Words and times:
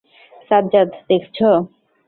সাজ্জাদ, 0.49 0.89
দেখছো? 1.09 1.49